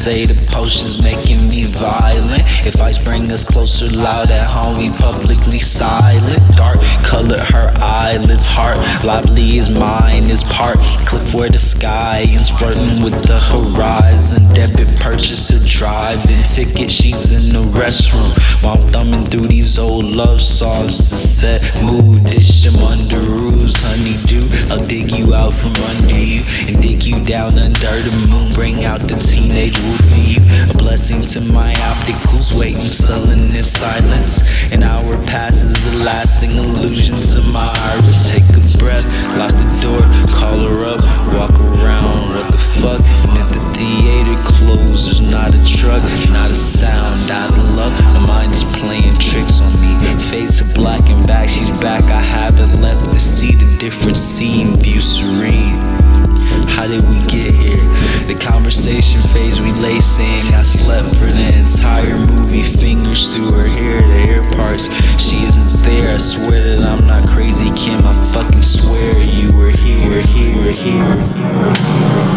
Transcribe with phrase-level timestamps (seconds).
[0.00, 2.40] say the potion's making me violent.
[2.64, 6.40] If I bring us closer, loud at home, we publicly silent.
[6.56, 10.78] Dark color, her eyelids, heart lively is mine, is part.
[11.06, 14.52] Cliff where the sky and flirting with the horizon.
[14.54, 18.30] Debit purchased to drive in ticket, she's in the restroom.
[18.62, 22.24] While I'm thumbing through these old love songs to set mood.
[22.30, 24.44] Dish them under rules, honeydew.
[24.70, 28.52] I'll dig you out from under you and dig you down under the moon.
[28.54, 30.40] Bring out the teenage wolf in you.
[30.70, 34.72] A blessing to my opticals, waiting, sullen in silence.
[34.72, 38.30] An hour passes, a lasting illusion to my iris.
[38.30, 38.89] Take a breath,
[39.38, 41.00] lock the door, call her up,
[41.38, 42.34] walk around.
[42.34, 43.02] What the fuck?
[43.30, 47.92] And if the theater closes, not a truck, not a sound, out of luck.
[48.14, 49.98] My mind is playing tricks on me.
[50.30, 52.04] Fades to black and back, she's back.
[52.04, 55.76] I haven't left to see the different scene, view serene.
[56.68, 57.79] How did we get here?
[58.30, 62.62] The conversation phase we lay saying I slept for the entire movie.
[62.62, 64.86] Fingers through her hair, the hair parts.
[65.18, 66.14] She isn't there.
[66.14, 68.06] I swear that I'm not crazy, Kim.
[68.06, 71.10] I fucking swear you were here, here, here.
[71.10, 72.29] Check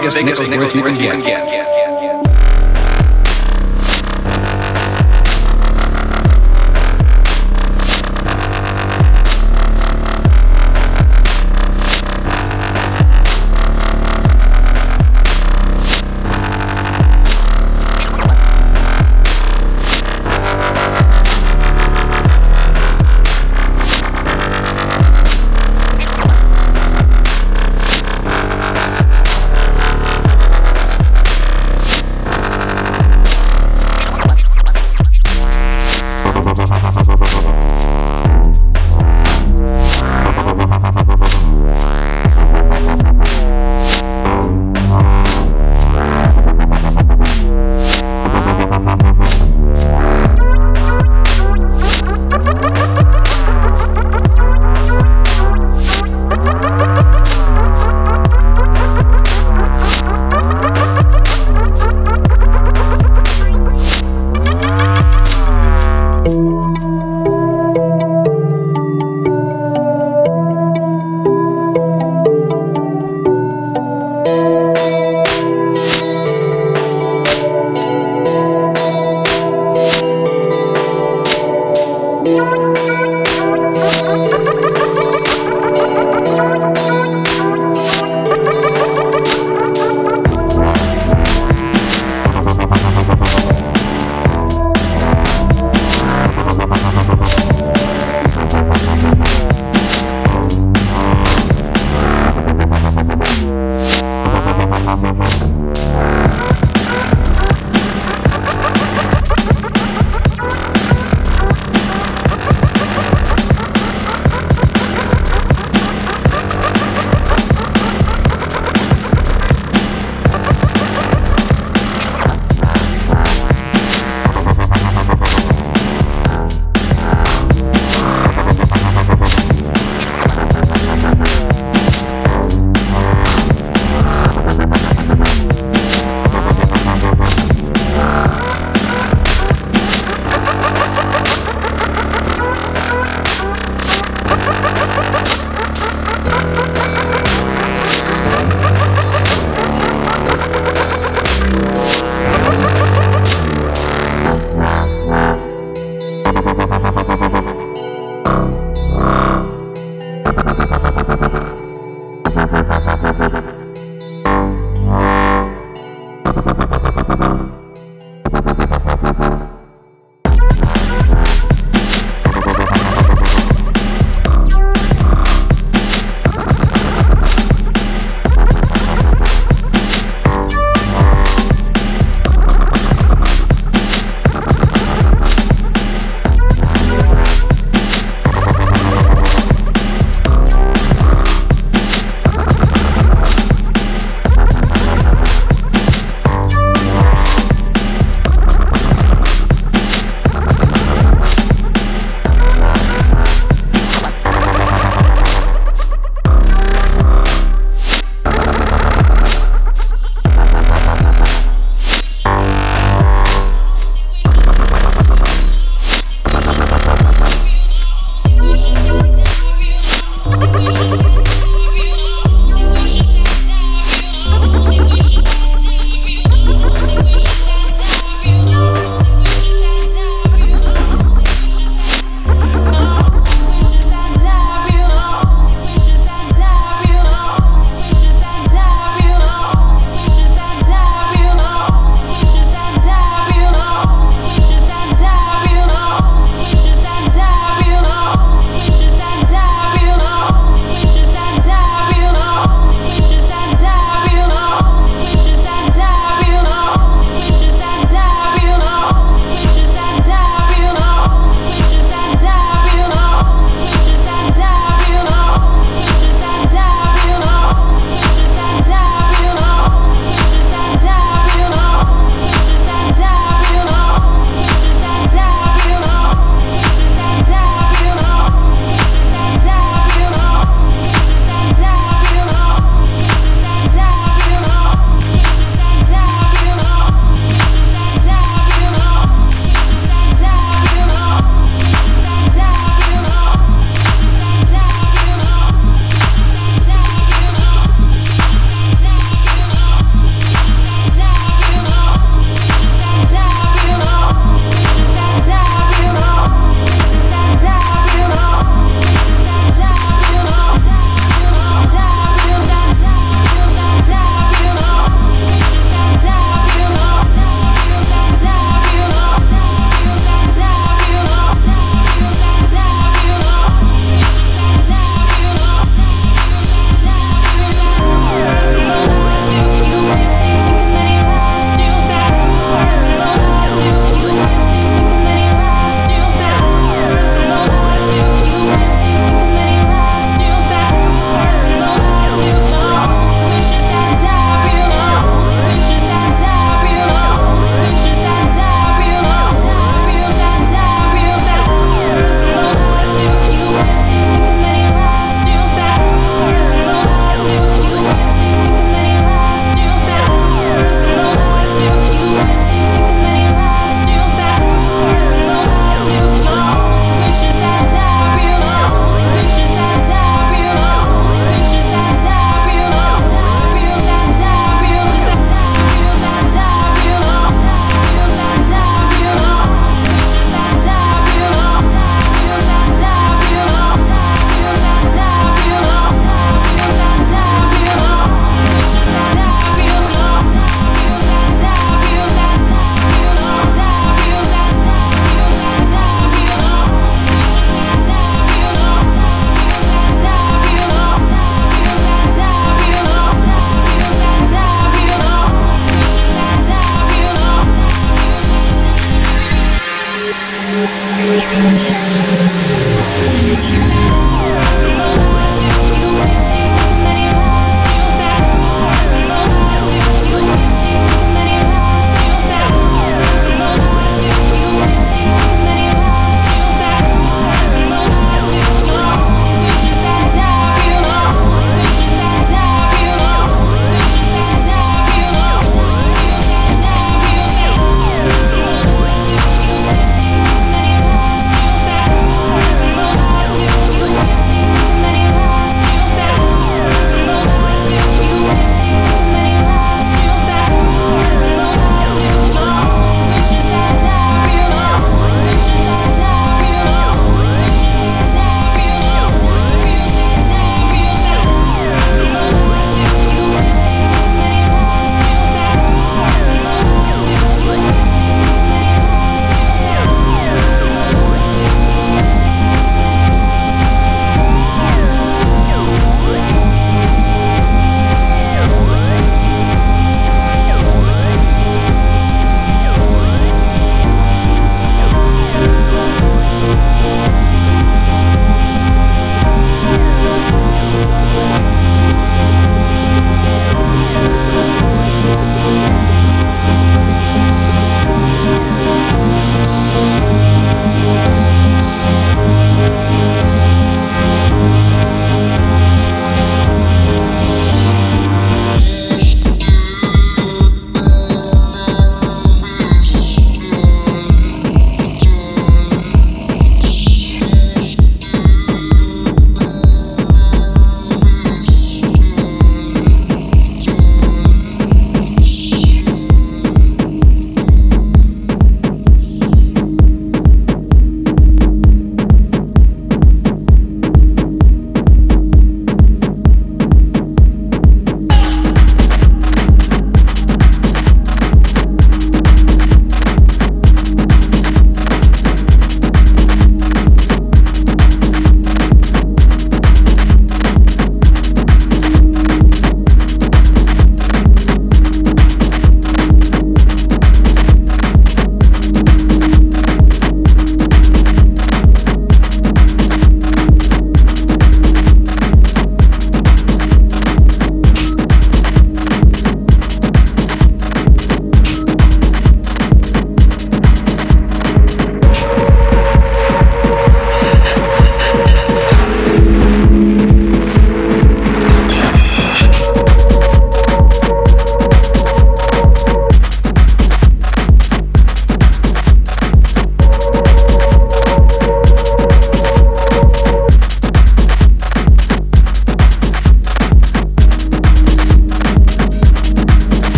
[0.00, 1.69] purest, biggest, biggest nickel you can get.